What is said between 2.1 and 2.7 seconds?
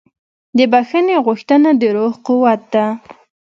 قوت